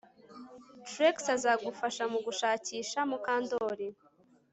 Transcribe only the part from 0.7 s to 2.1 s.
Trix azagufasha